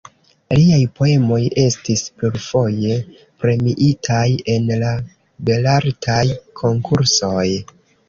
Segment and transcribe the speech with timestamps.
[0.59, 2.97] Liaj poemoj estis plurfoje
[3.45, 4.25] premiitaj
[4.57, 4.93] en la
[5.53, 6.21] Belartaj
[6.65, 7.49] Konkursoj.